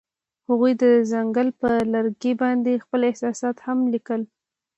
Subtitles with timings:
[0.47, 4.21] هغوی د ځنګل پر لرګي باندې خپل احساسات هم لیکل.